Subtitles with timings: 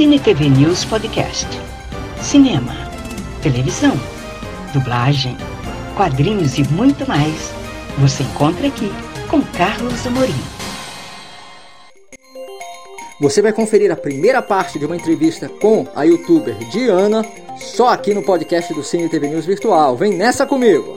[0.00, 1.46] Cine TV News Podcast.
[2.22, 2.72] Cinema,
[3.42, 3.92] televisão,
[4.72, 5.36] dublagem,
[5.94, 7.52] quadrinhos e muito mais.
[7.98, 8.90] Você encontra aqui
[9.28, 10.32] com Carlos Amorim.
[13.20, 17.22] Você vai conferir a primeira parte de uma entrevista com a youtuber Diana
[17.58, 19.98] só aqui no podcast do Cine TV News Virtual.
[19.98, 20.96] Vem nessa comigo!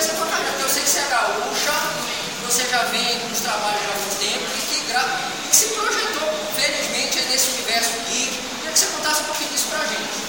[0.00, 0.48] essa batalha.
[0.58, 1.72] Eu sei que você é gaúcha,
[2.46, 5.04] você já vem com os trabalhos há muito tempo e que, gra...
[5.50, 8.40] que se projetou, felizmente, nesse universo aqui.
[8.60, 10.19] Queria que você contasse um pouquinho disso pra gente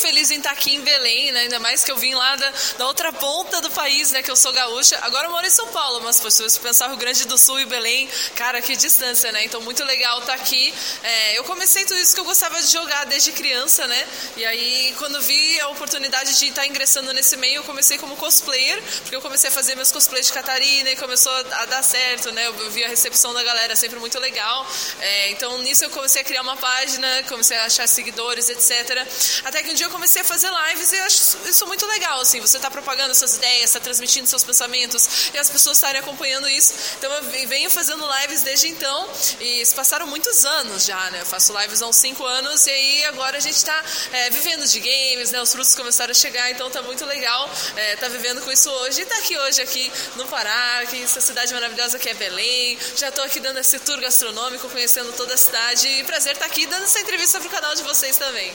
[0.00, 1.40] feliz em estar aqui em Belém, né?
[1.40, 4.22] Ainda mais que eu vim lá da, da outra ponta do país, né?
[4.22, 4.98] Que eu sou gaúcha.
[5.02, 7.66] Agora eu moro em São Paulo, mas se você pensar Rio Grande do Sul e
[7.66, 9.44] Belém, cara, que distância, né?
[9.44, 10.72] Então muito legal estar aqui.
[11.02, 14.08] É, eu comecei tudo isso que eu gostava de jogar desde criança, né?
[14.36, 18.82] E aí quando vi a oportunidade de estar ingressando nesse meio, eu comecei como cosplayer,
[19.02, 22.46] porque eu comecei a fazer meus cosplays de Catarina e começou a dar certo, né?
[22.46, 24.66] Eu vi a recepção da galera sempre muito legal.
[25.00, 29.06] É, então nisso eu comecei a criar uma página, comecei a achar seguidores, etc.
[29.44, 32.40] Até que um dia eu comecei a fazer lives e acho isso muito legal, assim,
[32.40, 36.74] você está propagando suas ideias, está transmitindo seus pensamentos e as pessoas estarem acompanhando isso.
[36.98, 39.08] Então eu venho fazendo lives desde então
[39.40, 41.20] e passaram muitos anos já, né?
[41.20, 44.66] Eu faço lives há uns 5 anos e aí agora a gente está é, vivendo
[44.66, 45.40] de games, né?
[45.40, 49.02] Os frutos começaram a chegar, então tá muito legal é, tá vivendo com isso hoje
[49.02, 52.78] e tá aqui hoje aqui no Pará, que essa cidade maravilhosa que é Belém.
[52.96, 56.50] Já estou aqui dando esse tour gastronômico, conhecendo toda a cidade e prazer estar tá
[56.50, 58.52] aqui dando essa entrevista pro canal de vocês também.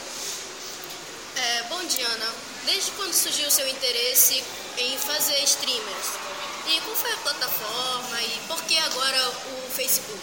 [1.74, 2.28] Bom dia, Ana.
[2.68, 4.44] Desde quando surgiu o seu interesse
[4.78, 6.08] em fazer streamers?
[6.68, 10.22] E qual foi a plataforma e por que agora o Facebook?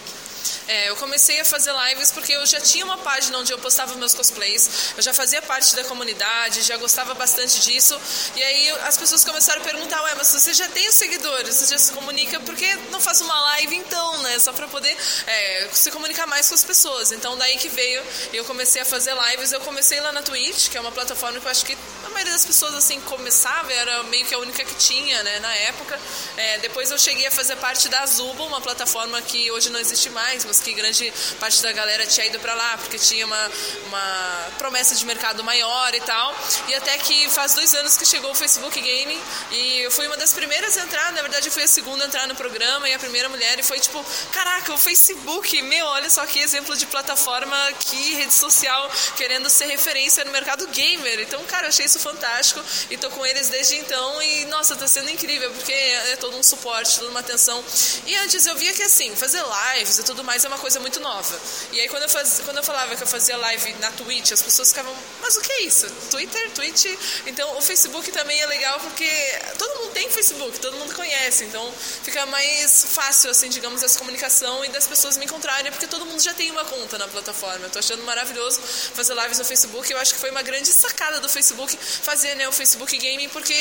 [0.67, 3.95] É, eu comecei a fazer lives porque eu já tinha uma página onde eu postava
[3.95, 7.99] meus cosplays, eu já fazia parte da comunidade, já gostava bastante disso.
[8.35, 11.73] E aí as pessoas começaram a perguntar: Ué, mas você já tem os seguidores, você
[11.73, 14.39] já se comunica, por que não faz uma live então, né?
[14.39, 14.95] Só para poder
[15.27, 17.11] é, se comunicar mais com as pessoas.
[17.11, 18.01] Então daí que veio,
[18.33, 19.51] eu comecei a fazer lives.
[19.51, 22.33] Eu comecei lá na Twitch, que é uma plataforma que eu acho que a maioria
[22.33, 25.99] das pessoas assim começava, era meio que a única que tinha, né, na época.
[26.37, 30.09] É, depois eu cheguei a fazer parte da Azubo, uma plataforma que hoje não existe
[30.09, 33.51] mais, mas que grande parte da galera tinha ido para lá porque tinha uma,
[33.87, 36.35] uma promessa de mercado maior e tal.
[36.67, 39.21] E até que faz dois anos que chegou o Facebook Gaming
[39.51, 42.07] e eu fui uma das primeiras a entrar, na verdade eu fui a segunda a
[42.07, 46.09] entrar no programa e a primeira mulher e foi tipo, caraca, o Facebook, meu, olha
[46.09, 51.19] só que exemplo de plataforma, que rede social querendo ser referência no mercado gamer.
[51.19, 54.87] Então, cara, eu achei isso fantástico e tô com eles desde então e nossa, tá
[54.87, 57.63] sendo incrível porque é todo um suporte, toda uma atenção.
[58.05, 59.43] E antes eu via que assim, fazer
[59.75, 61.39] lives e tudo mais é uma coisa muito nova.
[61.71, 64.41] E aí quando eu, faz, quando eu falava que eu fazia live na Twitch, as
[64.41, 65.89] pessoas ficavam, mas o que é isso?
[66.09, 66.85] Twitter, Twitch?
[67.25, 69.09] Então o Facebook também é legal porque
[69.57, 71.71] todo mundo tem Facebook, todo mundo conhece, então
[72.03, 76.21] fica mais fácil, assim, digamos, essa comunicação e das pessoas me encontrarem, porque todo mundo
[76.21, 77.65] já tem uma conta na plataforma.
[77.65, 78.59] Eu tô achando maravilhoso
[78.93, 79.91] fazer lives no Facebook.
[79.91, 83.55] Eu acho que foi uma grande sacada do Facebook fazer né, o Facebook Gaming, porque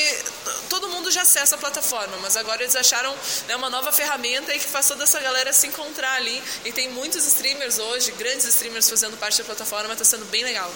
[0.69, 3.15] todo mundo já acessa a plataforma, mas agora eles acharam
[3.47, 6.43] né, uma nova ferramenta e que faz toda essa galera se encontrar ali.
[6.65, 10.71] E tem muitos streamers hoje, grandes streamers fazendo parte da plataforma, está sendo bem legal.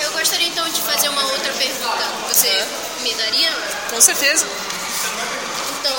[0.00, 2.04] Eu gostaria então de fazer uma outra pergunta.
[2.28, 2.66] Você é.
[3.02, 3.52] me daria?
[3.90, 4.46] Com certeza.
[5.80, 5.96] Então.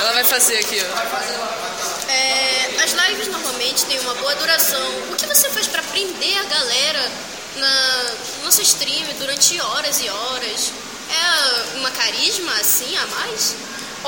[0.00, 2.10] Ela vai fazer aqui, ó.
[2.10, 4.86] É, as lives normalmente têm uma boa duração.
[5.10, 7.10] O que você faz para prender a galera
[7.56, 8.02] na,
[8.38, 10.72] no nosso stream durante horas e horas?
[11.76, 13.56] Uma carisma assim a mais?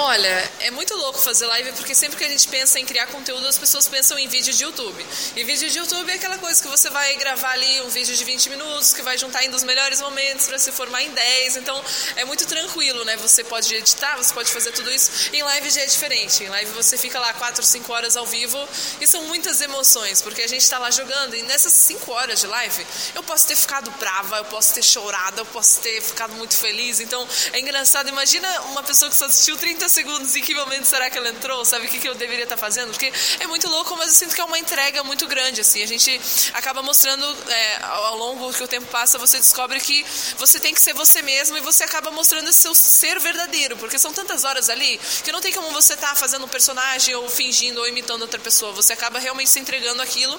[0.01, 3.45] Olha, é muito louco fazer live porque sempre que a gente pensa em criar conteúdo,
[3.49, 5.05] as pessoas pensam em vídeo de YouTube.
[5.35, 8.25] E vídeo de YouTube é aquela coisa que você vai gravar ali um vídeo de
[8.25, 11.57] 20 minutos, que vai juntar ainda os melhores momentos para se formar em 10.
[11.57, 11.85] Então
[12.15, 13.17] é muito tranquilo, né?
[13.17, 15.31] Você pode editar, você pode fazer tudo isso.
[15.33, 16.45] Em live já é diferente.
[16.45, 18.69] Em live você fica lá 4, 5 horas ao vivo
[19.01, 22.47] e são muitas emoções, porque a gente está lá jogando e nessas 5 horas de
[22.47, 22.87] live
[23.17, 27.01] eu posso ter ficado brava, eu posso ter chorado, eu posso ter ficado muito feliz.
[27.01, 28.09] Então é engraçado.
[28.09, 31.65] Imagina uma pessoa que só assistiu 30 segundos, em que momento será que ela entrou?
[31.65, 32.91] Sabe o que, que eu deveria estar fazendo?
[32.91, 35.61] Porque é muito louco, mas eu sinto que é uma entrega muito grande.
[35.61, 35.83] assim.
[35.83, 36.21] A gente
[36.55, 40.05] acaba mostrando é, ao longo que o tempo passa, você descobre que
[40.37, 43.99] você tem que ser você mesmo e você acaba mostrando esse seu ser verdadeiro, porque
[43.99, 47.29] são tantas horas ali que não tem como você estar tá fazendo um personagem ou
[47.29, 48.73] fingindo ou imitando outra pessoa.
[48.73, 50.39] Você acaba realmente se entregando aquilo.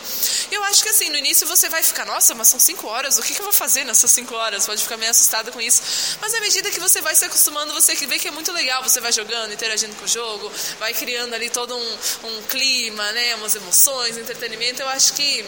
[0.51, 3.17] E eu acho que assim, no início você vai ficar, nossa, mas são cinco horas,
[3.17, 4.65] o que, que eu vou fazer nessas cinco horas?
[4.65, 5.81] Pode ficar meio assustada com isso.
[6.21, 8.99] Mas à medida que você vai se acostumando, você vê que é muito legal, você
[8.99, 13.55] vai jogando, interagindo com o jogo, vai criando ali todo um, um clima, né, umas
[13.55, 14.81] emoções, entretenimento.
[14.81, 15.45] Eu acho que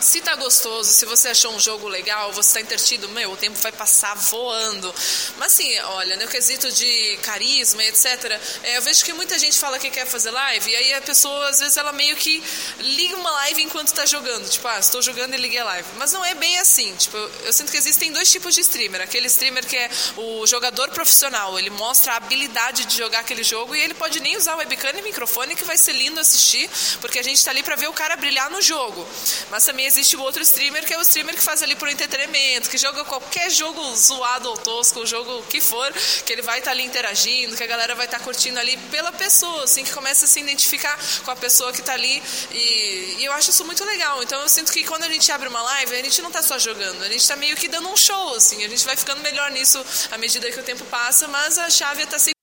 [0.00, 3.58] se tá gostoso, se você achou um jogo legal, você tá entretido, meu, o tempo
[3.60, 4.94] vai passar voando.
[5.36, 9.78] Mas assim, olha, no quesito de carisma etc, é, eu vejo que muita gente fala
[9.78, 12.42] que quer fazer live, e aí a pessoa, às vezes, ela meio que
[12.78, 14.48] liga uma live enquanto tá jogando.
[14.48, 15.88] Tipo, ah, estou jogando e liguei a live.
[15.96, 16.94] Mas não é bem assim.
[16.96, 19.00] Tipo, eu sinto que existem dois tipos de streamer.
[19.00, 23.74] Aquele streamer que é o jogador profissional, ele mostra a habilidade de jogar aquele jogo
[23.74, 26.68] e ele pode nem usar webcam e microfone, que vai ser lindo assistir,
[27.00, 29.06] porque a gente tá ali para ver o cara brilhar no jogo.
[29.50, 32.70] Mas também existe o outro streamer que é o streamer que faz ali por entretenimento,
[32.70, 35.92] que joga qualquer jogo zoado ou tosco, o jogo que for,
[36.24, 38.76] que ele vai estar tá ali interagindo, que a galera vai estar tá curtindo ali
[38.90, 42.22] pela pessoa, assim, que começa a se identificar com a pessoa que está ali.
[42.52, 44.22] E, e, eu acho isso muito legal.
[44.22, 46.58] Então eu sinto que quando a gente abre uma live, a gente não está só
[46.58, 49.50] jogando, a gente está meio que dando um show, assim, a gente vai ficando melhor
[49.50, 52.38] nisso à medida que o tempo passa, mas a chave está sempre.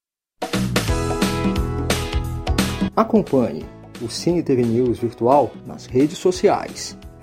[2.96, 3.66] Acompanhe
[4.02, 6.98] o Cine TV News virtual nas redes sociais.